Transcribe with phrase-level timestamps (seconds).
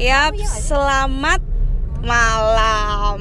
[0.00, 1.44] Yap, selamat
[2.00, 3.20] malam.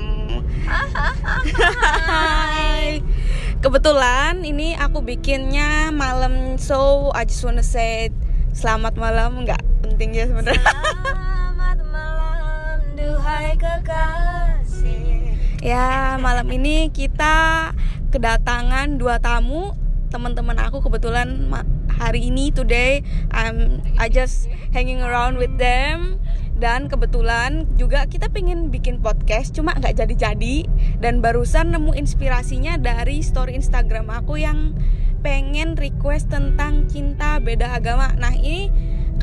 [0.63, 3.03] Hai.
[3.67, 8.15] Kebetulan ini aku bikinnya malam so I just wanna say
[8.55, 10.63] selamat malam nggak penting ya sebenarnya.
[10.63, 15.35] Selamat malam duhai kekasih.
[15.59, 17.75] Ya malam ini kita
[18.07, 19.75] kedatangan dua tamu
[20.15, 21.43] teman-teman aku kebetulan
[21.91, 23.03] hari ini today
[23.35, 26.23] I'm I just hanging around with them
[26.59, 30.67] dan kebetulan juga kita pengen bikin podcast cuma nggak jadi-jadi.
[30.99, 34.75] Dan barusan nemu inspirasinya dari story Instagram aku yang
[35.23, 38.11] pengen request tentang cinta beda agama.
[38.19, 38.67] Nah ini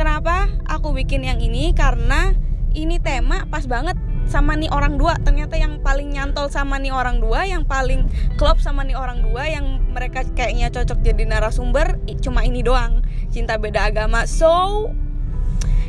[0.00, 1.76] kenapa aku bikin yang ini?
[1.76, 2.32] Karena
[2.72, 5.20] ini tema pas banget sama nih orang dua.
[5.20, 8.08] Ternyata yang paling nyantol sama nih orang dua yang paling
[8.40, 13.04] klop sama nih orang dua yang mereka kayaknya cocok jadi narasumber cuma ini doang.
[13.28, 14.24] Cinta beda agama.
[14.24, 14.88] So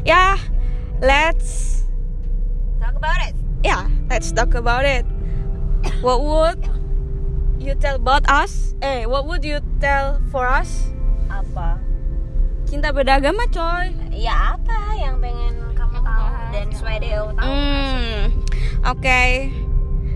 [0.03, 0.35] ya
[0.99, 1.83] let's
[2.79, 3.33] Talk about it.
[3.61, 5.05] ya let's talk about it
[6.01, 6.61] what would
[7.57, 10.89] you tell about us eh what would you tell for us
[11.27, 11.77] Apa?
[12.65, 17.27] cinta beda agama coy Ya apa yang pengen kamu tahu dan dia tahu?
[17.37, 18.21] hmm
[18.83, 19.23] oke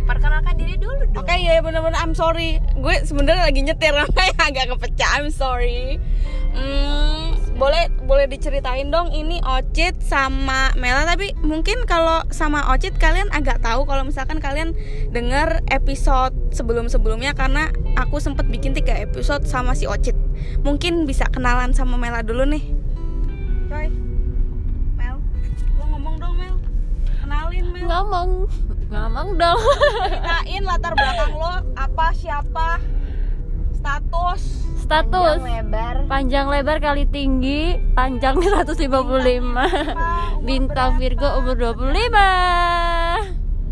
[0.01, 1.23] Perkenalkan diri dulu dong.
[1.23, 6.01] Oke ya bener-bener I'm sorry Gue sebenarnya lagi nyetir makanya agak kepecah I'm sorry
[6.51, 13.29] Hmm, boleh boleh diceritain dong ini Ocit sama Mela tapi mungkin kalau sama Ocit kalian
[13.29, 14.73] agak tahu kalau misalkan kalian
[15.13, 17.69] denger episode sebelum-sebelumnya karena
[18.01, 20.17] aku sempet bikin tiga episode sama si Ocit.
[20.65, 22.65] Mungkin bisa kenalan sama Mela dulu nih.
[23.69, 23.93] Coy.
[24.97, 25.21] Mel.
[25.77, 26.55] Lo ngomong dong Mel.
[27.21, 27.85] Kenalin Mel.
[27.85, 28.29] Ngomong.
[28.89, 29.61] Ngomong dong.
[30.09, 32.81] Ceritain latar belakang lo apa siapa
[33.81, 34.41] status.
[34.81, 35.37] Status.
[35.41, 35.95] Panjang lebar.
[36.05, 38.77] panjang lebar kali tinggi panjang 155
[40.45, 41.97] bintang Virgo umur 25 ya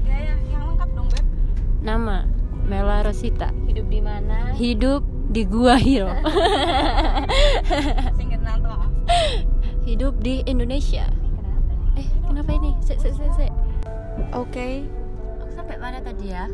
[0.08, 1.26] ya yang lengkap dong beb.
[1.86, 2.18] Nama
[2.66, 3.54] Mela Rosita.
[3.70, 4.54] Hidup di mana?
[4.58, 6.10] hidup di Gua Hiro.
[8.18, 8.74] Singkat nanto
[9.86, 11.06] hidup di Indonesia.
[11.94, 12.74] Eh kenapa ini?
[12.82, 13.46] Se se se se
[14.34, 14.70] oke.
[15.42, 16.50] Aku sampai mana tadi ya?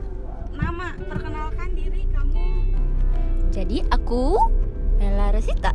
[0.56, 1.75] Nama perkenalkan
[3.56, 4.36] jadi aku
[5.00, 5.72] Mela Rosita.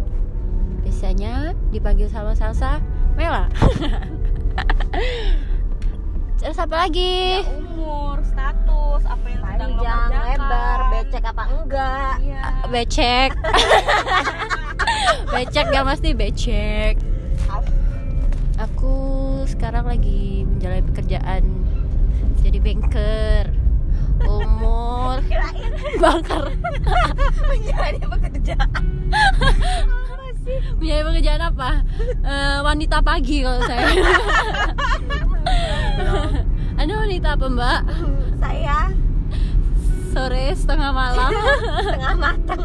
[0.84, 2.76] Biasanya dipanggil sama Salsa
[3.16, 3.48] Mela.
[6.40, 7.40] Terus apa lagi?
[7.48, 10.28] Umur status apa yang sedang lo Panjang, kerjakan.
[10.28, 12.14] lebar, becek apa enggak?
[12.20, 12.44] iya.
[12.68, 13.30] Becek.
[15.32, 16.94] Becek gak pasti becek.
[18.58, 18.94] Aku
[19.46, 21.42] sekarang lagi menjalani pekerjaan
[22.40, 23.44] jadi banker
[24.24, 25.18] umur.
[26.00, 26.44] Banker
[27.48, 28.82] menjadi pekerjaan.
[30.80, 31.70] Menjalani pekerjaan apa?
[32.24, 33.86] Eh, wanita pagi kalau saya.
[36.80, 37.80] Anda wanita apa mbak?
[38.40, 38.88] Saya
[40.10, 41.30] sore setengah malam.
[41.84, 42.62] Setengah matang.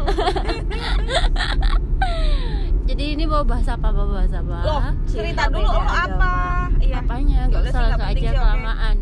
[2.88, 4.58] jadi ini mau bahas apa mau bahas apa?
[4.64, 6.66] Lo cerita dulu apa?
[6.80, 7.04] iya.
[7.04, 7.46] Apanya?
[7.52, 8.96] Nggak usah sih, langsung aja sih, kelamaan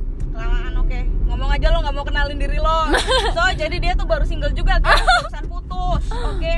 [1.44, 2.88] ngomong aja lo nggak mau kenalin diri lo.
[3.36, 6.56] So jadi dia tuh baru single juga guys barusan putus oke.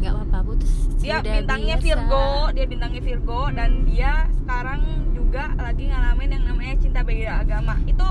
[0.00, 1.84] Nggak apa-apa putus dia Sudah bintangnya biasa.
[1.84, 2.24] Virgo
[2.56, 4.80] dia bintangnya Virgo dan dia sekarang
[5.12, 7.76] juga lagi ngalamin yang namanya cinta beda agama.
[7.84, 8.08] Itu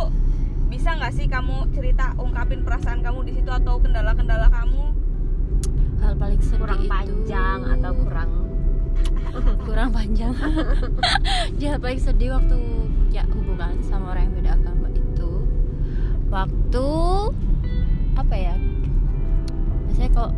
[0.69, 4.93] bisa nggak sih kamu cerita ungkapin perasaan kamu di situ atau kendala-kendala kamu?
[6.05, 8.31] Hal paling sedih Kurang itu panjang atau kurang?
[9.65, 10.37] Kurang panjang.
[11.57, 12.57] Dia paling sedih waktu
[13.09, 14.78] ya hubungan sama orang yang beda agama
[16.29, 16.87] waktu
[18.13, 18.55] apa ya
[19.89, 20.31] biasanya kok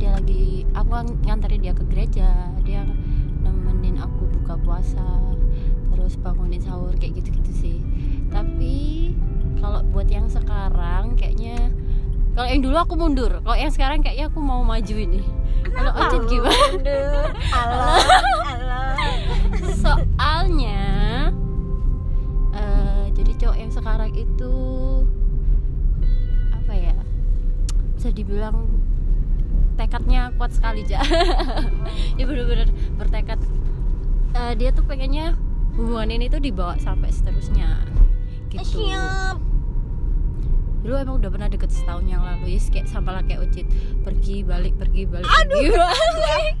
[0.00, 2.28] dia lagi aku ng- nganterin dia ke gereja
[2.64, 2.82] dia
[3.44, 5.04] nemenin aku buka puasa
[5.92, 7.78] terus bangunin sahur kayak gitu-gitu sih
[8.32, 9.12] tapi
[9.60, 11.68] kalau buat yang sekarang kayaknya
[12.32, 15.20] kalau yang dulu aku mundur kalau yang sekarang kayaknya aku mau maju ini
[15.68, 16.96] kalau Ocit gimana.
[17.52, 17.84] Halo.
[19.74, 21.28] soalnya
[22.54, 24.54] eh, jadi cowok yang sekarang itu
[28.08, 28.64] bisa dibilang
[29.76, 31.04] tekadnya kuat sekali ja.
[32.16, 33.36] Dia bener-bener bertekad.
[34.32, 35.36] Eh, dia tuh pengennya
[35.76, 37.84] hubungan ini tuh dibawa sampai seterusnya
[38.48, 38.80] gitu.
[38.80, 39.36] Siap.
[40.78, 43.66] dulu emang udah pernah deket setahun yang lalu ya kayak sama lah kayak Ucit
[44.06, 46.56] pergi balik pergi balik pergi balik.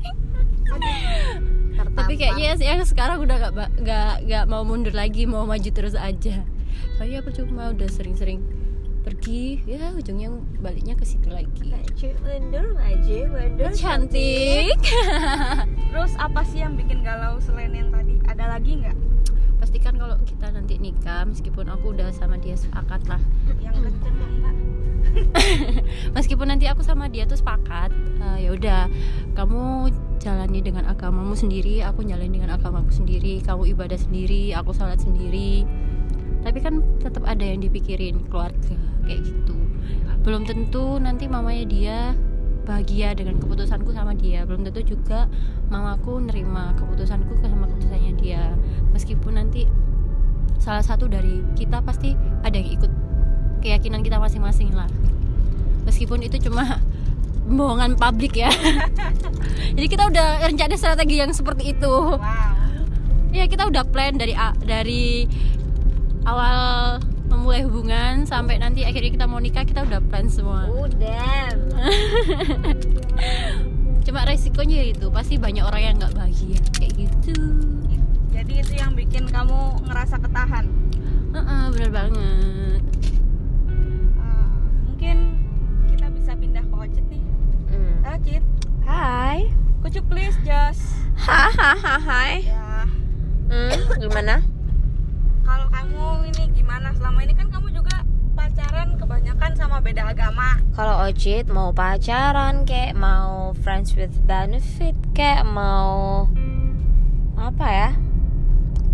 [1.96, 6.44] tapi kayaknya yang sekarang udah gak, gak, gak mau mundur lagi mau maju terus aja.
[6.98, 8.42] Soalnya aku cuma udah sering-sering
[9.08, 10.28] pergi ya ujungnya
[10.60, 11.72] baliknya ke situ lagi.
[11.72, 13.72] Maju, mundur, maju, mundur.
[13.72, 14.76] cantik.
[15.96, 18.20] Terus apa sih yang bikin galau selain yang tadi?
[18.28, 18.96] Ada lagi nggak?
[19.56, 23.22] Pas pastikan kalau kita nanti nikah meskipun aku udah sama dia sepakat lah.
[23.64, 24.56] Yang kenceng mbak.
[26.16, 27.88] Meskipun nanti aku sama dia tuh sepakat
[28.20, 28.92] uh, ya udah
[29.32, 29.88] kamu
[30.20, 35.64] jalani dengan agamamu sendiri aku jalani dengan agamaku sendiri kamu ibadah sendiri aku sholat sendiri
[36.42, 38.74] tapi kan tetap ada yang dipikirin keluarga
[39.06, 39.56] kayak gitu.
[40.22, 41.98] Belum tentu nanti mamanya dia
[42.68, 44.44] bahagia dengan keputusanku sama dia.
[44.44, 45.24] Belum tentu juga
[45.72, 48.52] mamaku nerima keputusanku sama keputusannya dia.
[48.92, 49.64] Meskipun nanti
[50.60, 52.12] salah satu dari kita pasti
[52.44, 52.92] ada yang ikut
[53.64, 54.86] keyakinan kita masing-masing lah.
[55.88, 56.84] Meskipun itu cuma
[57.56, 58.52] bohongan publik ya.
[59.76, 61.94] Jadi kita udah rencana strategi yang seperti itu.
[62.20, 62.20] Wow.
[63.32, 65.28] Ya kita udah plan dari dari
[66.28, 66.56] awal
[67.26, 71.48] memulai hubungan sampai nanti akhirnya kita mau nikah kita udah plan semua Udah.
[74.04, 77.34] cuma resikonya itu pasti banyak orang yang nggak bahagia kayak gitu
[78.30, 80.66] jadi itu yang bikin kamu ngerasa ketahan
[81.28, 82.82] Heeh, bener banget
[84.16, 84.48] Ah,
[84.82, 85.16] mungkin
[85.86, 87.22] kita bisa pindah ke Ocit nih
[87.68, 87.94] Hmm.
[88.06, 88.42] Ocit
[88.82, 89.46] Hai.
[89.78, 90.80] could you please just
[91.18, 91.94] Hahaha.
[92.00, 92.32] Hai.
[92.44, 92.86] ya
[93.48, 94.44] Hmm, gimana?
[95.48, 98.04] Kalau kamu ini gimana selama ini kan kamu juga
[98.36, 105.48] pacaran kebanyakan sama beda agama Kalau Ocit mau pacaran kayak mau friends with benefit kayak
[105.48, 106.28] mau
[107.40, 107.90] apa ya?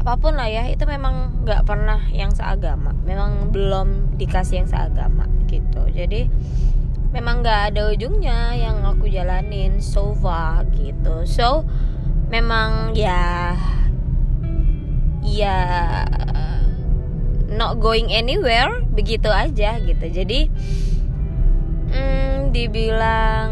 [0.05, 2.93] Apa pun lah ya, itu memang nggak pernah yang seagama.
[3.05, 5.85] Memang belum dikasih yang seagama gitu.
[5.93, 6.29] Jadi
[7.13, 11.29] memang nggak ada ujungnya yang aku jalanin so far gitu.
[11.29, 11.69] So
[12.33, 13.53] memang ya
[15.25, 15.59] ya
[17.49, 20.07] not going anywhere begitu aja gitu.
[20.13, 20.53] Jadi
[21.91, 23.51] hmm, dibilang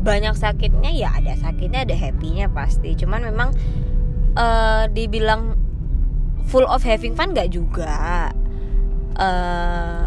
[0.00, 2.94] banyak sakitnya ya ada sakitnya ada happynya pasti.
[2.94, 3.50] Cuman memang
[4.38, 5.58] eh, dibilang
[6.46, 8.30] full of having fun nggak juga.
[9.18, 10.04] Eh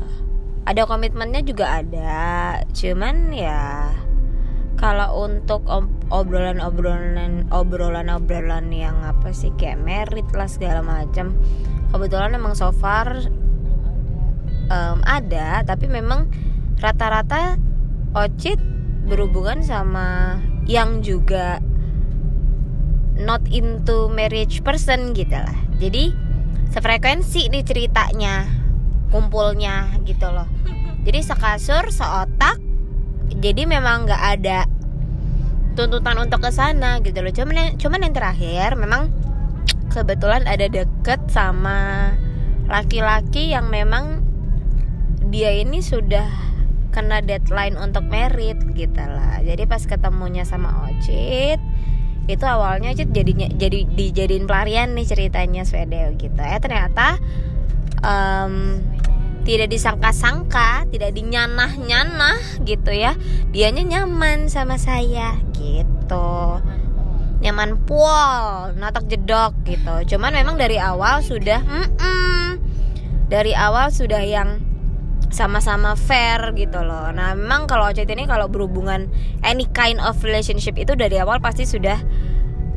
[0.63, 2.63] ada komitmennya juga ada.
[2.71, 3.91] Cuman ya
[4.83, 11.39] kalau untuk ob- obrolan-obrolan obrolan-obrolan yang apa sih kayak merit lah segala macam
[11.95, 13.31] kebetulan emang so far
[14.67, 16.27] em, ada tapi memang
[16.83, 17.55] rata-rata
[18.11, 18.59] Ocit
[19.07, 20.35] berhubungan sama
[20.67, 21.63] yang juga
[23.15, 25.57] not into marriage person gitu lah.
[25.81, 26.13] Jadi
[26.69, 28.45] sefrekuensi nih ceritanya
[29.09, 30.45] kumpulnya gitu loh.
[31.07, 32.61] Jadi sekasur seotak
[33.41, 34.69] jadi memang nggak ada
[35.73, 37.33] tuntutan untuk ke sana gitu loh.
[37.33, 39.09] Cuman yang, cuman yang terakhir memang
[39.93, 42.11] kebetulan ada deket sama
[42.65, 44.23] laki-laki yang memang
[45.29, 46.29] dia ini sudah
[46.93, 49.41] kena deadline untuk merit gitu lah.
[49.41, 51.57] Jadi pas ketemunya sama Ocit
[52.23, 56.37] itu awalnya Ocit jadinya jadi dijadiin pelarian nih ceritanya Swedeo gitu.
[56.37, 57.17] Ya ternyata
[58.05, 58.79] em,
[59.43, 63.15] tidak disangka-sangka tidak dinyanah-nyanah gitu ya.
[63.51, 66.59] Dianya nyaman sama saya gitu.
[67.43, 70.15] Nyaman pol notok jedok gitu.
[70.15, 72.61] Cuman memang dari awal sudah mm-mm,
[73.27, 74.63] dari awal sudah yang
[75.27, 77.11] sama-sama fair gitu loh.
[77.11, 79.11] Nah memang kalau Ocet ini kalau berhubungan
[79.43, 81.99] any kind of relationship itu dari awal pasti sudah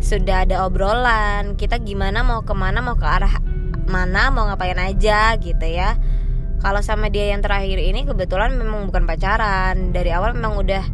[0.03, 1.55] sudah ada obrolan.
[1.55, 3.39] Kita gimana mau ke mana mau ke arah
[3.87, 5.95] mana mau ngapain aja gitu ya
[6.61, 9.93] kalau sama dia yang terakhir ini kebetulan memang bukan pacaran.
[9.93, 10.85] Dari awal memang udah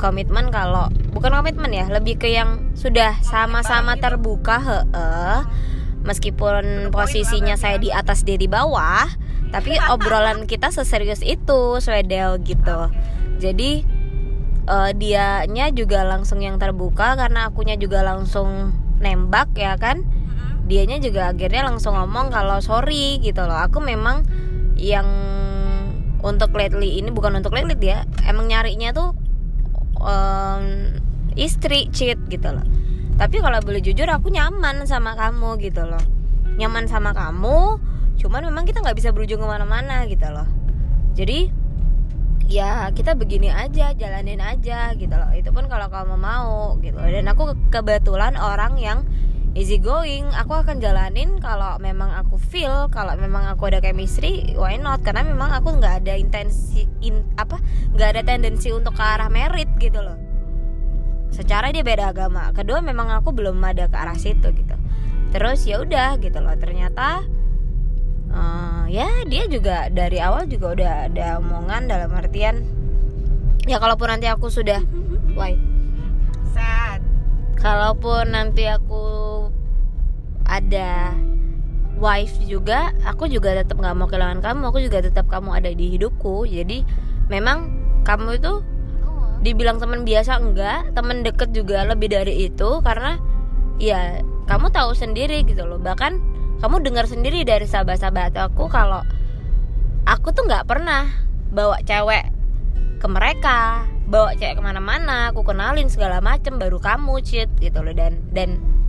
[0.00, 5.38] komitmen kalau bukan komitmen ya lebih ke yang sudah sama-sama terbuka heeh.
[6.00, 9.04] Meskipun posisinya saya di atas dia di bawah
[9.50, 12.88] tapi obrolan kita seserius itu swedel gitu.
[13.36, 13.84] Jadi
[14.64, 20.06] eh, dianya juga langsung yang terbuka karena akunya juga langsung nembak ya kan?
[20.70, 23.58] Dianya juga akhirnya langsung ngomong kalau sorry gitu loh.
[23.58, 24.22] Aku memang
[24.80, 25.04] yang
[26.24, 29.12] untuk lately ini bukan untuk lately dia emang nyarinya tuh
[30.00, 30.96] em,
[31.36, 32.64] istri cheat gitu loh.
[33.20, 36.00] Tapi kalau boleh jujur aku nyaman sama kamu gitu loh.
[36.56, 37.76] Nyaman sama kamu
[38.20, 40.48] cuman memang kita nggak bisa berujung ke mana-mana gitu loh.
[41.12, 41.52] Jadi
[42.48, 45.30] ya kita begini aja jalanin aja gitu loh.
[45.36, 46.96] Itu pun kalau kamu mau gitu.
[46.96, 49.04] Dan aku ke- kebetulan orang yang
[49.54, 50.26] easy going.
[50.34, 55.02] Aku akan jalanin kalau memang aku feel kalau memang aku ada chemistry why not?
[55.02, 57.58] Karena memang aku nggak ada intensi in, apa
[57.94, 60.18] nggak ada tendensi untuk ke arah merit gitu loh.
[61.30, 62.50] Secara dia beda agama.
[62.50, 64.76] Kedua memang aku belum ada ke arah situ gitu.
[65.30, 66.54] Terus ya udah gitu loh.
[66.58, 67.22] Ternyata
[68.30, 72.66] eh, ya dia juga dari awal juga udah ada omongan dalam artian
[73.68, 74.82] ya kalaupun nanti aku sudah
[75.38, 75.54] why?
[76.50, 77.04] Sad.
[77.60, 79.19] Kalaupun nanti aku
[80.50, 81.14] ada
[82.00, 85.94] wife juga aku juga tetap nggak mau kehilangan kamu aku juga tetap kamu ada di
[85.94, 86.48] hidupku.
[86.50, 86.82] Jadi
[87.30, 87.70] memang
[88.02, 88.52] kamu itu
[89.40, 93.16] dibilang teman biasa enggak teman deket juga lebih dari itu karena
[93.78, 95.78] ya kamu tahu sendiri gitu loh.
[95.78, 96.12] Bahkan
[96.60, 99.00] kamu dengar sendiri dari sahabat-sahabat aku kalau
[100.04, 101.08] aku tuh nggak pernah
[101.54, 102.26] bawa cewek
[103.00, 107.94] ke mereka bawa cewek ke mana-mana aku kenalin segala macem baru kamu cheat gitu loh.
[107.94, 108.79] Dan dan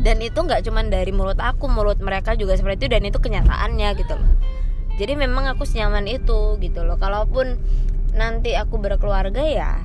[0.00, 3.88] dan itu nggak cuman dari mulut aku mulut mereka juga seperti itu dan itu kenyataannya
[4.00, 4.32] gitu loh.
[4.94, 6.98] Jadi memang aku senyaman itu gitu loh.
[6.98, 7.58] Kalaupun
[8.14, 9.82] nanti aku berkeluarga ya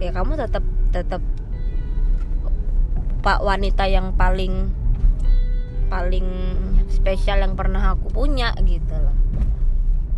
[0.00, 1.20] ya kamu tetap tetap
[3.20, 4.72] pak wanita yang paling
[5.92, 6.24] paling
[6.88, 9.12] spesial yang pernah aku punya gitu loh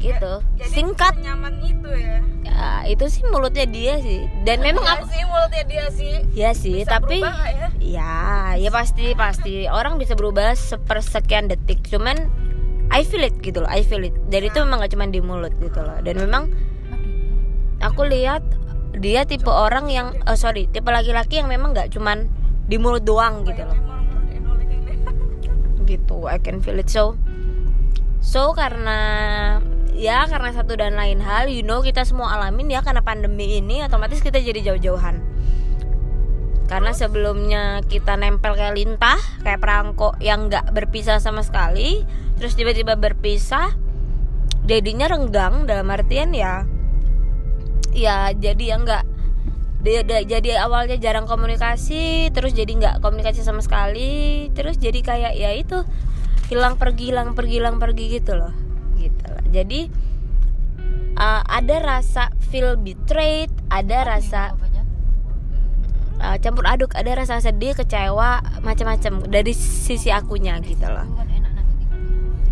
[0.00, 0.32] gitu.
[0.64, 1.20] Singkat.
[1.20, 2.18] nyaman itu ya.
[2.40, 4.24] Ya, itu sih mulutnya dia sih.
[4.48, 6.14] Dan memang Iya aku sih mulutnya dia sih.
[6.32, 7.68] Ya sih Bisa tapi ya?
[7.78, 8.16] ya
[8.56, 9.68] ya pasti pasti.
[9.68, 11.84] Orang bisa berubah sepersekian detik.
[11.86, 12.32] Cuman
[12.90, 14.16] I feel it gitu loh I feel it.
[14.32, 16.00] Dan itu memang gak cuma di mulut gitu loh.
[16.00, 16.50] Dan memang
[17.84, 18.42] aku lihat
[18.98, 22.26] dia tipe orang yang oh sorry tipe laki-laki yang memang gak cuman
[22.66, 23.78] di mulut doang gitu loh.
[25.86, 26.90] gitu I can feel it.
[26.90, 27.18] So
[28.22, 28.98] so karena
[30.00, 33.84] ya karena satu dan lain hal you know kita semua alamin ya karena pandemi ini
[33.84, 35.20] otomatis kita jadi jauh-jauhan.
[36.64, 42.06] Karena sebelumnya kita nempel kayak lintah kayak perangkok yang nggak berpisah sama sekali
[42.40, 43.76] terus tiba-tiba berpisah
[44.64, 46.64] jadinya renggang dalam artian ya
[47.90, 49.04] ya jadi ya nggak
[50.24, 55.84] jadi awalnya jarang komunikasi terus jadi nggak komunikasi sama sekali terus jadi kayak ya itu
[56.52, 58.52] hilang pergi hilang pergi hilang pergi gitu loh
[59.00, 59.90] gitu jadi
[61.18, 64.54] uh, ada rasa feel betrayed ada rasa
[66.20, 71.08] uh, campur aduk ada rasa sedih kecewa macam-macam dari sisi akunya gitu loh.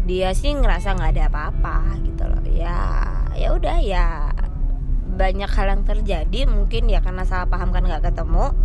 [0.09, 2.41] dia sih ngerasa nggak ada apa-apa gitu loh.
[2.49, 2.81] Ya
[3.37, 4.33] ya udah ya
[5.21, 8.57] banyak hal yang terjadi mungkin ya karena salah paham kan nggak ketemu.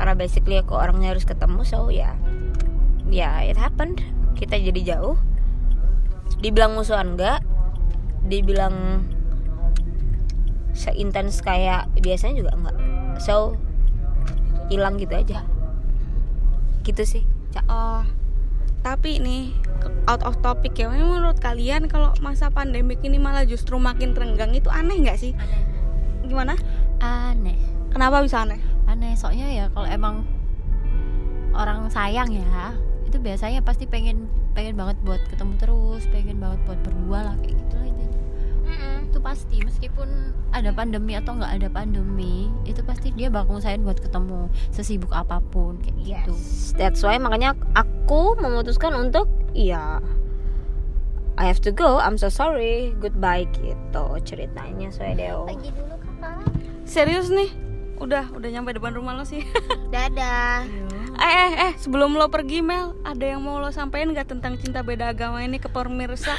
[0.00, 2.16] Karena basically aku orangnya harus ketemu so ya
[3.12, 4.00] ya it happened.
[4.40, 5.20] Kita jadi jauh.
[6.40, 7.44] Dibilang musuhan enggak
[8.30, 9.04] dibilang
[10.70, 12.76] seintens kayak biasanya juga enggak
[13.18, 13.58] so
[14.70, 15.42] hilang gitu aja
[16.86, 17.26] gitu sih.
[17.68, 18.06] Oh,
[18.80, 19.52] tapi nih
[20.08, 20.88] out of topic ya.
[20.88, 25.36] Menurut kalian kalau masa pandemik ini malah justru makin renggang itu aneh nggak sih?
[26.24, 26.56] Gimana?
[27.02, 27.58] aneh
[27.90, 28.62] Kenapa bisa aneh?
[28.90, 30.26] aneh soalnya ya kalau emang
[31.54, 32.74] orang sayang ya
[33.06, 37.54] itu biasanya pasti pengen pengen banget buat ketemu terus pengen banget buat berdua lah kayak
[37.54, 37.69] gitu
[39.10, 43.98] itu pasti meskipun ada pandemi atau nggak ada pandemi itu pasti dia bakal ngusahain buat
[43.98, 49.98] ketemu sesibuk apa pun kayak gitu Yes, that's why makanya aku memutuskan untuk ya
[51.40, 55.48] I have to go, I'm so sorry, goodbye gitu ceritanya Soedeo.
[55.48, 56.44] dulu kakak
[56.84, 57.48] Serius nih?
[57.96, 59.48] Udah, udah nyampe depan rumah lo sih.
[59.94, 60.68] Dadah.
[61.20, 64.80] Eh, eh, eh, sebelum lo pergi Mel, ada yang mau lo sampein nggak tentang cinta
[64.80, 66.32] beda agama ini ke pemirsa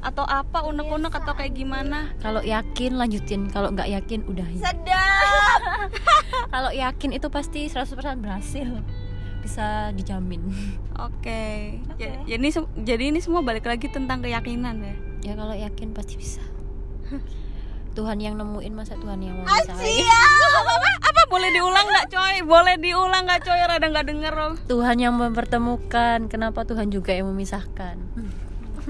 [0.00, 2.14] atau apa unek-unek atau kayak gimana?
[2.18, 5.90] kalau yakin lanjutin kalau nggak yakin udahin Sedap.
[6.54, 8.68] kalau yakin itu pasti 100% berhasil
[9.38, 10.42] bisa dijamin
[10.98, 11.78] Oke.
[11.94, 14.94] Ja- Jadi se- jadi ini semua balik lagi tentang keyakinan ya.
[15.24, 16.42] ya kalau yakin pasti bisa
[17.98, 22.36] Tuhan yang nemuin masa Tuhan yang mau apa, apa, apa boleh diulang nggak coy?
[22.46, 23.58] Boleh diulang nggak coy?
[23.58, 24.50] Rada nggak denger lo.
[24.70, 27.98] Tuhan yang mempertemukan kenapa Tuhan juga yang memisahkan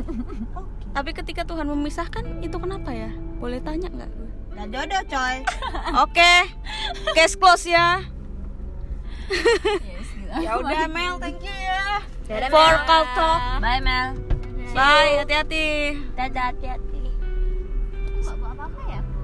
[0.97, 3.09] Tapi ketika Tuhan memisahkan itu kenapa ya?
[3.41, 4.13] Boleh tanya nggak?
[4.61, 5.37] Nah, jodoh coy.
[6.05, 6.35] Oke,
[7.17, 8.05] case close ya.
[10.37, 12.05] ya udah Mel, thank you ya.
[12.29, 12.85] Dadah, For Mel.
[12.85, 13.41] call talk.
[13.65, 14.21] Bye Mel.
[14.77, 15.97] Bye, hati-hati.
[16.13, 16.88] Dadah hati-hati.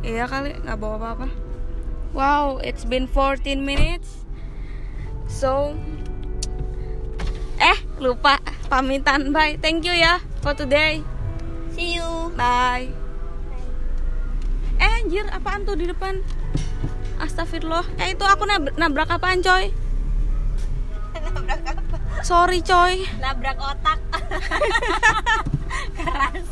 [0.05, 1.29] Iya kali nggak bawa apa-apa.
[2.15, 4.23] Wow, it's been 14 minutes.
[5.27, 5.75] So,
[7.59, 9.33] eh lupa pamitan.
[9.33, 9.57] Bye.
[9.59, 11.01] Thank you ya for today.
[11.73, 12.31] See you.
[12.37, 12.93] Bye.
[14.77, 16.21] Eh anjir, apaan tuh di depan?
[17.19, 17.89] Astagfirullah.
[17.97, 19.73] Eh itu aku nab- nabrak apaan coy?
[21.17, 21.97] Nabrak apa?
[22.23, 23.09] Sorry coy.
[23.19, 23.99] Nabrak otak.
[25.99, 26.49] Keras.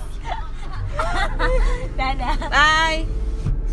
[2.00, 2.37] Dadah.
[2.50, 3.22] Bye.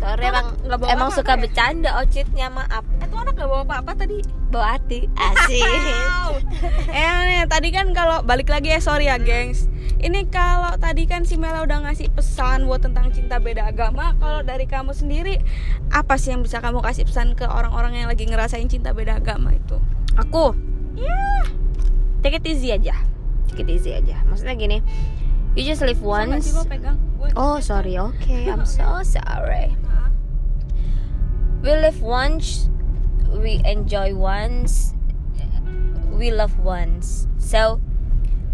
[0.00, 1.40] Sorry Itu emang bawa emang apa-apa suka ya?
[1.44, 2.84] bercanda ocitnya maaf.
[3.04, 4.18] Eh tuh anak gak bawa apa-apa tadi.
[4.48, 5.04] Bawa hati.
[5.28, 6.40] Asik.
[6.88, 9.68] Eh nih, tadi kan kalau balik lagi ya sorry ya gengs.
[10.00, 14.16] Ini kalau tadi kan si Mela udah ngasih pesan buat tentang cinta beda agama.
[14.16, 15.36] Kalau dari kamu sendiri
[15.92, 19.52] apa sih yang bisa kamu kasih pesan ke orang-orang yang lagi ngerasain cinta beda agama
[19.52, 19.76] itu?
[20.16, 20.56] Aku.
[20.96, 21.44] Ya.
[22.24, 22.96] Take it easy aja.
[23.50, 24.78] take it easy aja maksudnya gini
[25.58, 26.54] you just live once
[27.34, 29.74] oh sorry okay I'm so sorry?
[31.60, 32.68] We live once
[33.36, 34.92] we enjoy once
[36.20, 37.24] we love once.
[37.40, 37.80] So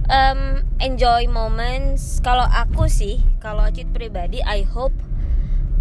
[0.07, 2.23] um, enjoy moments.
[2.23, 4.95] Kalau aku sih kalau Cid pribadi I hope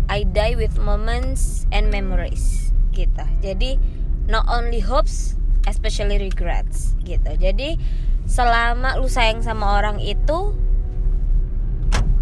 [0.09, 3.25] I die with moments and memories gitu.
[3.45, 3.77] Jadi
[4.25, 5.37] not only hopes
[5.69, 7.37] especially regrets gitu.
[7.37, 7.77] Jadi
[8.25, 10.57] selama lu sayang sama orang itu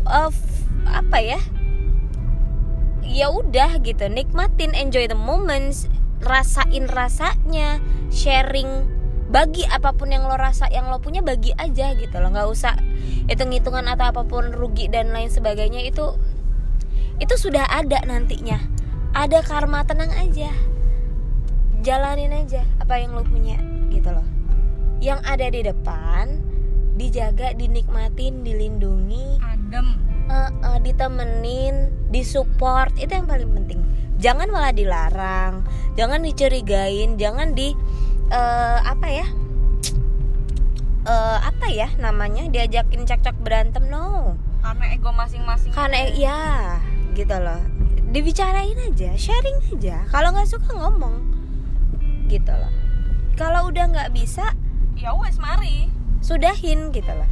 [0.03, 0.36] of
[0.83, 1.39] apa ya
[3.03, 5.91] ya udah gitu nikmatin enjoy the moments
[6.24, 8.88] rasain rasanya sharing
[9.33, 12.29] bagi apa pun yang lo rasa yang lo punya bagi aja gitu loh.
[12.29, 12.77] Nggak usah
[13.25, 16.13] hitung hitungan atau apa pun rugi dan lain sebagainya itu
[17.17, 18.62] itu sudah ada nantinya.
[19.17, 20.53] Ada karma tenang aja.
[21.81, 23.57] Jalanin aja apa yang lo punya
[23.89, 24.25] gitu loh.
[25.01, 26.25] Yang ada di depan
[26.93, 29.41] dijaga dinikmatin dilindungi.
[29.41, 33.81] Adem eh, eh, ditemenin, disupport itu yang paling penting.
[34.21, 35.67] Jangan malah dilarang,
[35.99, 37.75] jangan dicurigain, jangan di
[38.31, 39.27] eh, apa ya?
[41.03, 42.47] Eh, apa ya namanya?
[42.47, 44.39] Diajakin cekcok berantem no.
[44.63, 46.39] karena ego masing-masing Karena ya
[47.11, 47.59] gitu loh.
[48.15, 50.07] Dibicarain aja, sharing aja.
[50.07, 51.19] Kalau nggak suka ngomong,
[52.31, 52.71] gitu loh.
[53.35, 54.55] Kalau udah nggak bisa,
[54.95, 55.91] ya wes mari
[56.23, 57.27] sudahin gitu loh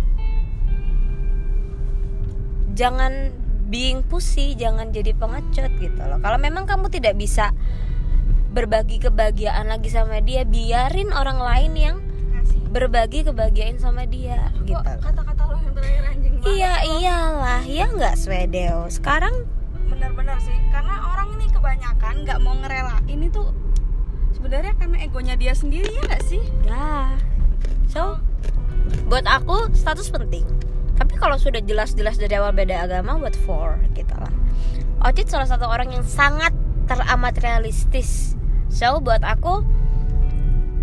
[2.82, 3.30] jangan
[3.70, 6.18] being pussy jangan jadi pengecut gitu loh.
[6.18, 7.54] Kalau memang kamu tidak bisa
[8.52, 11.96] berbagi kebahagiaan lagi sama dia biarin orang lain yang
[12.74, 15.02] berbagi kebahagiaan sama dia gitu Kok loh.
[15.08, 17.62] kata-kata lo yang terakhir anjing banget iya iyalah.
[17.70, 18.90] Ya nggak swedeo?
[18.90, 19.46] Sekarang
[19.86, 20.58] bener-bener sih.
[20.74, 23.20] Karena orang ini kebanyakan nggak mau ngerelain.
[23.22, 23.44] Itu
[24.34, 26.44] sebenarnya karena egonya dia sendiri ya nggak sih?
[26.66, 27.14] Ya.
[27.94, 28.18] So
[29.08, 33.80] buat aku status penting tapi kalau sudah jelas-jelas dari awal beda agama what for?
[33.96, 34.32] Gitu lah.
[35.02, 36.54] Ocit salah satu orang yang sangat
[36.86, 38.36] teramat realistis
[38.72, 39.64] so buat aku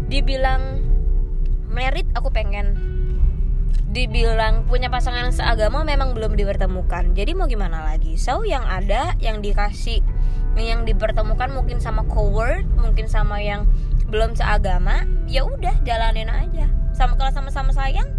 [0.08, 0.84] dibilang
[1.68, 2.76] merit aku pengen.
[3.88, 7.16] Dibilang punya pasangan yang seagama memang belum dipertemukan.
[7.16, 8.20] Jadi mau gimana lagi?
[8.20, 10.04] So yang ada yang dikasih
[10.58, 13.70] yang dipertemukan mungkin sama coward mungkin sama yang
[14.10, 16.68] belum seagama ya udah jalanin aja.
[16.92, 18.10] Sama kalau sama-sama sayang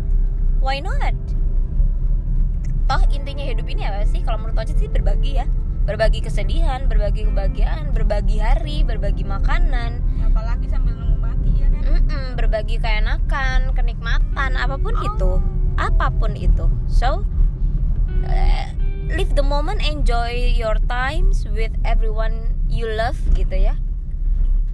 [0.64, 1.14] why not
[2.90, 5.46] toh intinya hidup ini apa sih kalau menurut Ocit sih berbagi ya
[5.86, 12.26] berbagi kesedihan berbagi kebahagiaan berbagi hari berbagi makanan apalagi sambil nunggu mati ya kan Mm-mm,
[12.38, 15.06] berbagi keenakan, kenikmatan, apa pun Oh.
[15.06, 15.32] itu,
[15.80, 16.70] apa pun itu.
[16.86, 17.26] So,
[18.30, 18.74] eh,
[19.10, 23.76] live the moment, enjoy your times with everyone you love, gitu ya.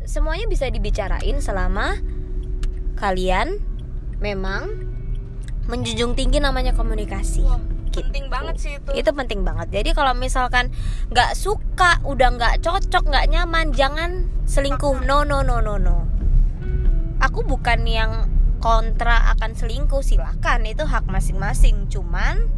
[0.04, 2.04] Semuanya bisa dibicarain selama
[3.00, 3.64] kalian
[4.20, 4.86] memang
[5.66, 7.42] menjunjung tinggi namanya komunikasi.
[7.48, 7.64] Wah,
[7.96, 8.08] Gitu.
[8.12, 8.90] penting banget sih itu.
[8.92, 9.68] Itu penting banget.
[9.72, 10.72] Jadi kalau misalkan
[11.12, 15.04] nggak suka, udah nggak cocok, nggak nyaman, jangan selingkuh.
[15.08, 16.04] No, no, no, no, no.
[17.24, 18.28] Aku bukan yang
[18.60, 21.88] kontra akan selingkuh silahkan itu hak masing-masing.
[21.88, 22.52] Cuman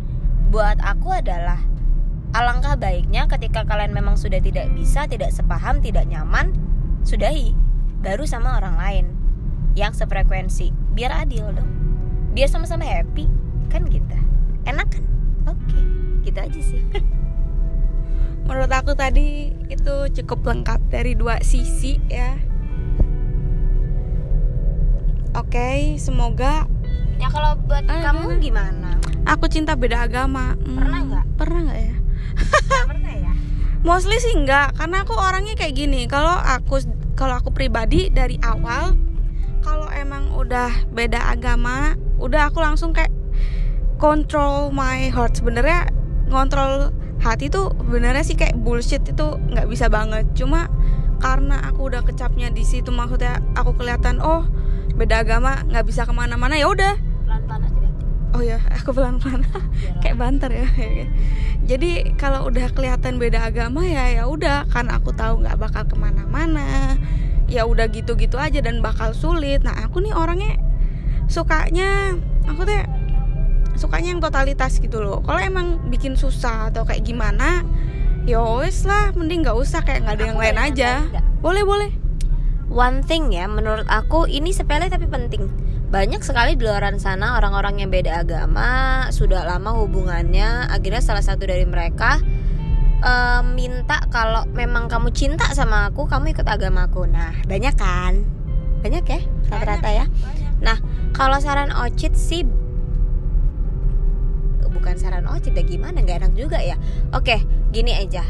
[0.49, 1.61] buat aku adalah
[2.33, 6.55] alangkah baiknya ketika kalian memang sudah tidak bisa tidak sepaham tidak nyaman
[7.05, 7.53] sudahi.
[7.97, 9.05] Baru sama orang lain
[9.73, 10.73] yang sefrekuensi.
[10.93, 11.69] Biar adil dong.
[12.33, 13.25] Biar sama-sama happy.
[13.67, 14.17] Kan gitu.
[14.63, 15.16] Enak kan
[15.47, 15.79] oke
[16.21, 16.81] gitu aja sih.
[18.47, 22.35] Menurut aku tadi itu cukup lengkap dari dua sisi ya.
[25.33, 26.65] Oke semoga
[27.17, 28.97] ya kalau buat Ah, kamu gimana?
[29.23, 30.55] aku cinta beda agama.
[30.57, 31.25] Hmm, Pernah nggak?
[31.35, 31.95] pernah nggak ya?
[32.67, 33.31] Nggak pernah ya?
[33.81, 36.05] Mostly sih enggak karena aku orangnya kayak gini.
[36.05, 36.81] Kalau aku
[37.13, 38.97] kalau aku pribadi dari awal
[39.61, 43.11] kalau emang udah beda agama udah aku langsung kayak
[43.97, 45.37] control my heart.
[45.37, 45.89] Sebenarnya
[46.29, 49.03] ngontrol hati tuh benernya sih kayak bullshit.
[49.05, 50.25] Itu nggak bisa banget.
[50.37, 50.69] Cuma
[51.17, 54.45] karena aku udah kecapnya di situ maksudnya aku kelihatan oh
[54.93, 56.93] beda agama nggak bisa ke mana-mana ya udah.
[57.25, 58.03] Pelan-pelan aja berarti.
[58.37, 59.41] oh ya aku pelan-pelan.
[60.01, 60.67] Kayak banter ya.
[61.69, 64.69] Jadi kalau udah kelihatan beda agama ya ya udah.
[64.69, 66.95] Karena aku tahu nggak bakal ke mana-mana.
[67.47, 69.65] Ya udah gitu-gitu aja dan bakal sulit.
[69.65, 70.59] Nah aku nih orangnya
[71.27, 72.15] sukanya
[72.47, 72.79] aku tuh
[73.77, 77.63] sukanya yang totalitas gitu loh kalau emang bikin susah atau kayak gimana
[78.27, 80.91] ya wes lah mending nggak usah kayak nggak ada yang Aku lain boleh aja
[81.39, 81.89] boleh boleh
[82.67, 85.47] One thing ya, menurut aku ini sepele tapi penting.
[85.87, 91.47] Banyak sekali di luar sana orang-orang yang beda agama, sudah lama hubungannya, akhirnya salah satu
[91.47, 92.19] dari mereka
[92.99, 97.07] eh, minta kalau memang kamu cinta sama aku, kamu ikut agamaku.
[97.07, 98.27] Nah, banyak kan?
[98.83, 100.05] Banyak ya rata-rata ya.
[100.11, 100.51] Banyak.
[100.59, 100.77] Nah,
[101.15, 102.43] kalau saran Ocit sih
[104.87, 106.79] bukan saran oh cinta gimana nggak enak juga ya?
[107.11, 107.43] Oke
[107.75, 108.23] gini aja.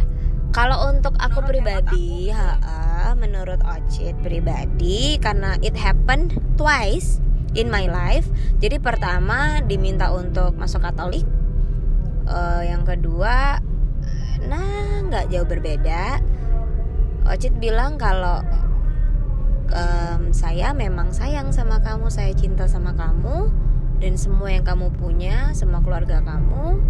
[0.49, 7.21] Kalau untuk aku Menurut pribadi hemat ha, menurut Ocit pribadi karena it happened twice
[7.53, 8.25] in my life.
[8.57, 11.29] Jadi pertama diminta untuk masuk Katolik
[12.27, 13.61] Eh, yang kedua
[14.49, 16.17] nah nggak jauh berbeda.
[17.29, 18.41] Ocit bilang kalau
[19.69, 23.66] em, saya memang sayang sama kamu saya cinta sama kamu
[23.97, 26.81] dan semua yang kamu punya semua keluarga kamu.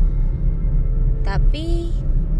[1.23, 1.91] Tapi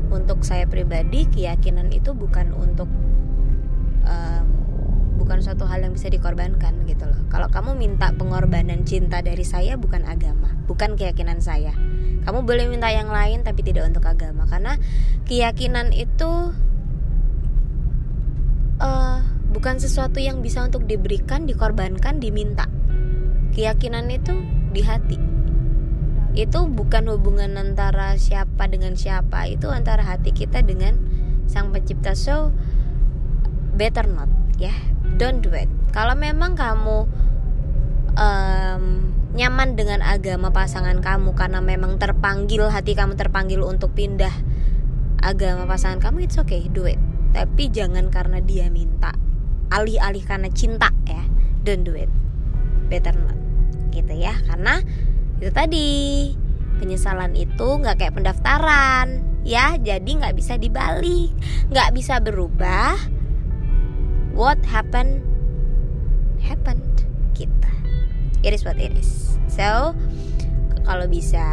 [0.07, 2.87] untuk saya pribadi keyakinan itu bukan untuk
[4.07, 4.47] em,
[5.19, 7.19] bukan suatu hal yang bisa dikorbankan gitu loh.
[7.27, 11.71] Kalau kamu minta pengorbanan cinta dari saya bukan agama bukan keyakinan saya.
[12.27, 14.43] Kamu boleh minta yang lain tapi tidak untuk agama.
[14.45, 14.75] Karena
[15.25, 16.51] keyakinan itu
[18.83, 22.67] eh bukan sesuatu yang bisa untuk diberikan, dikorbankan, diminta.
[23.55, 24.35] Keyakinan itu
[24.71, 25.17] di hati.
[26.37, 31.01] Itu bukan hubungan antara siapa dengan siapa, itu antara hati kita dengan
[31.49, 32.13] sang pencipta.
[32.13, 32.53] So
[33.73, 34.29] better not,
[34.61, 34.73] ya.
[35.17, 35.65] Don't do it.
[35.95, 37.09] Kalau memang kamu
[38.13, 38.83] em,
[39.33, 44.33] nyaman dengan agama pasangan kamu karena memang terpanggil hati kamu terpanggil untuk pindah
[45.17, 47.01] agama pasangan kamu, it's okay, do it.
[47.33, 49.17] Tapi jangan karena dia minta
[49.71, 51.23] alih-alih karena cinta ya
[51.63, 52.07] don't do it
[52.87, 53.35] better not
[53.97, 54.37] gitu ya.
[54.45, 54.81] Karena
[55.41, 55.89] itu tadi
[56.77, 59.75] penyesalan itu nggak kayak pendaftaran ya.
[59.81, 61.33] Jadi nggak bisa dibalik
[61.67, 62.95] nggak bisa berubah
[64.37, 65.25] what happened
[66.39, 66.85] happened
[67.33, 67.71] kita.
[68.45, 69.35] It is what it is.
[69.49, 69.97] So
[70.85, 71.43] kalau bisa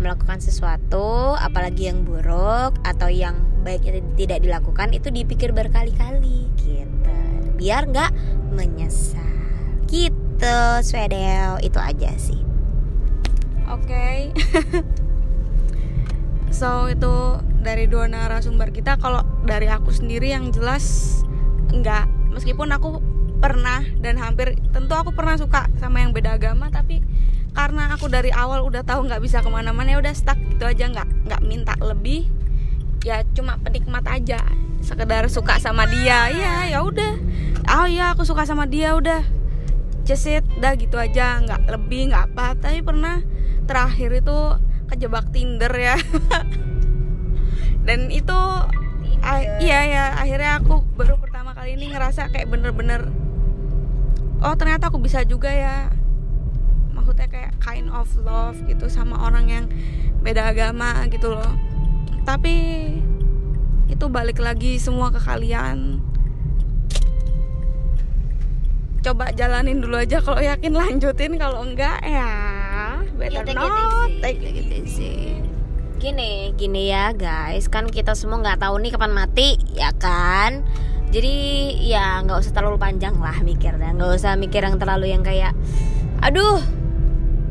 [0.00, 7.16] melakukan sesuatu apalagi yang buruk atau yang baiknya tidak dilakukan itu dipikir berkali-kali gitu.
[7.60, 8.10] Biar nggak
[8.56, 9.20] menyesal.
[9.90, 10.29] Gitu
[10.80, 12.40] swedel itu aja sih.
[13.68, 14.32] Oke.
[16.58, 17.14] so itu
[17.60, 18.96] dari dua narasumber kita.
[18.96, 21.20] Kalau dari aku sendiri yang jelas
[21.70, 22.98] enggak meskipun aku
[23.38, 27.00] pernah dan hampir tentu aku pernah suka sama yang beda agama tapi
[27.56, 30.88] karena aku dari awal udah tahu nggak bisa ke mana-mana ya udah stuck gitu aja
[30.88, 32.26] nggak nggak minta lebih.
[33.04, 34.40] Ya cuma penikmat aja.
[34.80, 36.32] Sekedar suka sama dia.
[36.32, 37.16] Ya ya udah.
[37.70, 39.39] Oh ya aku suka sama dia udah
[40.04, 42.56] just it dah gitu aja nggak lebih nggak apa.
[42.58, 43.22] Tapi pernah
[43.64, 44.38] terakhir itu
[44.90, 45.96] kejebak Tinder ya.
[47.86, 48.38] Dan itu
[49.60, 53.12] iya ya akhirnya aku baru pertama kali ini ngerasa kayak bener-bener
[54.40, 55.92] oh ternyata aku bisa juga ya.
[56.96, 59.64] Maksudnya kayak kind of love gitu sama orang yang
[60.20, 61.52] beda agama gitu loh.
[62.28, 62.54] Tapi
[63.90, 65.98] itu balik lagi semua ke kalian
[69.00, 72.30] coba jalanin dulu aja kalau yakin lanjutin kalau enggak ya
[73.16, 73.72] better take it not.
[73.72, 75.16] easy, take take it it easy.
[76.00, 77.68] Gini gini ya guys.
[77.68, 80.64] Kan kita semua nggak tahu nih kapan mati ya kan?
[81.10, 81.34] Jadi
[81.84, 83.92] ya nggak usah terlalu panjang lah mikirnya.
[83.92, 85.52] Nggak usah mikir yang terlalu yang kayak
[86.20, 86.60] aduh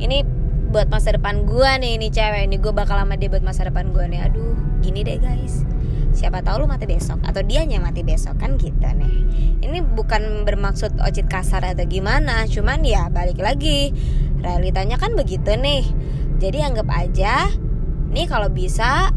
[0.02, 0.26] ini
[0.70, 3.90] buat masa depan gua nih ini cewek ini gue bakal lama dia buat masa depan
[3.90, 4.26] gua nih.
[4.26, 5.66] Aduh gini deh guys
[6.20, 9.16] siapa tahu lu mati besok atau dia yang mati besok kan gitu nih.
[9.64, 13.96] Ini bukan bermaksud ocit kasar atau gimana cuman ya balik lagi
[14.44, 15.88] realitanya kan begitu nih.
[16.44, 17.48] Jadi anggap aja
[18.12, 19.16] nih kalau bisa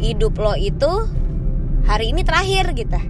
[0.00, 0.88] hidup lo itu
[1.84, 3.00] hari ini terakhir gitu.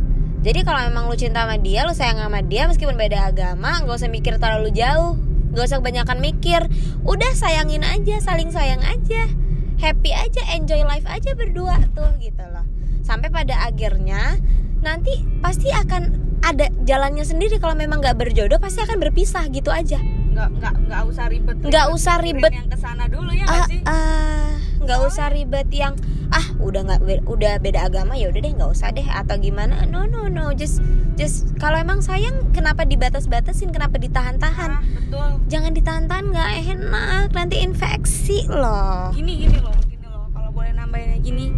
[0.43, 3.95] Jadi kalau memang lu cinta sama dia lu sayang sama dia meskipun beda agama nggak
[3.95, 5.15] usah mikir terlalu jauh
[5.55, 6.67] nggak usah kebanyakan mikir.
[7.07, 9.31] Udah sayangin aja saling sayang aja.
[9.79, 12.70] Happy aja enjoy life aja berdua tuh gitu loh
[13.11, 14.39] sampai pada akhirnya
[14.87, 16.15] nanti pasti akan
[16.47, 17.59] ada jalannya sendiri.
[17.59, 19.99] Kalau memang nggak berjodoh pasti akan berpisah gitu aja.
[20.31, 22.53] Nggak nggak nggak usah ribet Nggak usah ribet.
[22.55, 23.81] yang ke sana dulu ya nggak sih?
[23.83, 25.99] ah, nggak usah ribet yang
[26.31, 29.83] ah udah nggak udah beda agama ya udah deh nggak usah deh atau gimana.
[29.91, 30.79] No no no just
[31.19, 33.75] just kalau emang sayang kenapa dibatas-batasin?
[33.75, 34.71] Kenapa ditahan-tahan?
[34.71, 35.29] Ah, betul.
[35.51, 37.27] Jangan ditahan-tahan nggak enak.
[37.35, 39.11] Nanti infeksi loh.
[39.11, 40.31] Gini gini loh gini loh.
[40.31, 41.51] Kalau boleh nambahinnya gini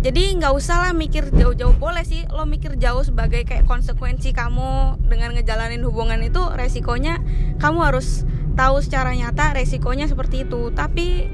[0.00, 4.96] jadi nggak usah lah mikir jauh-jauh boleh sih lo mikir jauh sebagai kayak konsekuensi kamu
[5.04, 7.20] dengan ngejalanin hubungan itu resikonya
[7.60, 8.24] kamu harus
[8.60, 10.68] tahu secara nyata resikonya seperti itu.
[10.74, 11.24] Tapi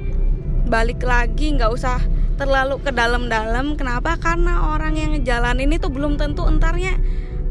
[0.67, 1.99] balik lagi nggak usah
[2.37, 3.75] terlalu ke dalam-dalam.
[3.75, 4.15] Kenapa?
[4.21, 6.95] Karena orang yang ngejalanin itu belum tentu entarnya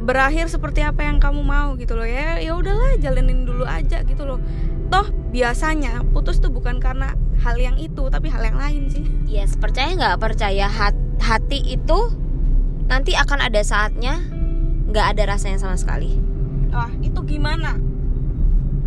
[0.06, 2.40] berakhir seperti apa yang kamu mau gitu loh ya.
[2.40, 4.40] Ya udahlah jalanin dulu aja gitu loh.
[4.88, 9.04] Toh biasanya putus tuh bukan karena hal yang itu tapi hal yang lain sih.
[9.26, 10.18] Yes percaya nggak?
[10.22, 12.00] Percaya hat- hati itu
[12.86, 14.22] nanti akan ada saatnya
[14.94, 16.22] nggak ada rasanya sama sekali.
[16.70, 17.82] Wah itu gimana?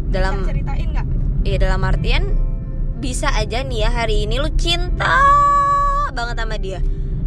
[0.09, 1.07] Dalam Bisa ceritain nggak?
[1.43, 2.23] Ya dalam artian
[2.99, 5.19] bisa aja nih ya hari ini lu cinta
[6.15, 6.79] banget sama dia.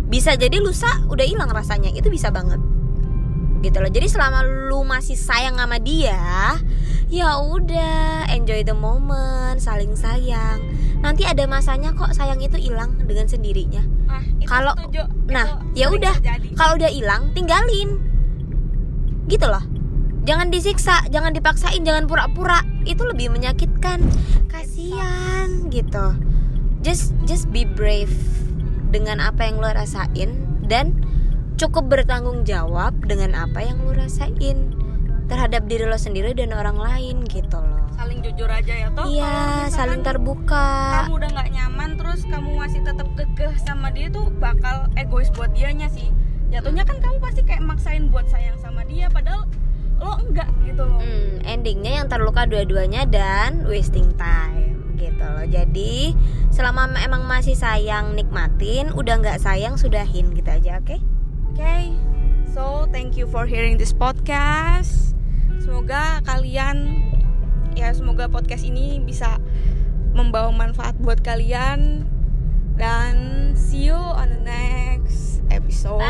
[0.07, 2.59] Bisa jadi lusa udah hilang rasanya itu bisa banget.
[3.61, 3.91] Gitu loh.
[3.91, 6.55] Jadi selama lu masih sayang sama dia
[7.11, 10.63] ya udah enjoy the moment saling sayang
[11.01, 13.81] nanti ada masanya kok sayang itu hilang dengan sendirinya.
[14.07, 14.77] Ah, Kalau-
[15.27, 16.15] nah, ya udah.
[16.55, 17.97] kalau udah hilang tinggalin.
[19.25, 19.61] Gitu loh.
[20.21, 22.61] Jangan disiksa jangan dipaksain jangan pura-pura.
[22.85, 24.05] Itu lebih menyakitkan.
[24.47, 26.13] Kasihan gitu.
[26.85, 28.13] Just just be brave
[28.93, 30.93] dengan apa yang lo rasain dan
[31.55, 34.80] cukup bertanggung jawab dengan apa yang lo rasain
[35.31, 39.71] terhadap diri lo sendiri dan orang lain gitu loh saling jujur aja ya toh iya
[39.71, 44.91] saling terbuka kamu udah nggak nyaman terus kamu masih tetap kekeh sama dia tuh bakal
[44.99, 46.11] egois buat dianya sih
[46.51, 49.47] jatuhnya kan kamu pasti kayak maksain buat sayang sama dia padahal
[50.01, 55.45] lo enggak gitu loh Hmm, endingnya yang terluka dua-duanya dan wasting time gitu loh.
[55.45, 56.13] Jadi
[56.49, 60.97] selama emang masih sayang nikmatin, udah nggak sayang sudahin gitu aja, oke?
[61.53, 61.93] Oke,
[62.49, 65.10] so thank you for hearing this podcast.
[65.71, 66.99] Semoga kalian,
[67.79, 69.39] ya semoga podcast ini bisa
[70.11, 72.03] membawa manfaat buat kalian.
[72.75, 73.15] Dan
[73.55, 76.03] see you on the next episode.